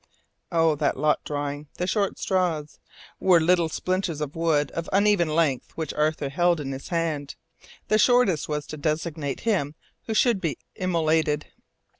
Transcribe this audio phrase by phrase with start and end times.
[0.51, 1.67] Oh, that lot drawing!
[1.77, 2.79] The "short straws"
[3.19, 7.35] were little splinters of wood of uneven length which Arthur Pym held in his hand.
[7.87, 9.75] The shortest was to designate him
[10.07, 11.51] who should be immolated.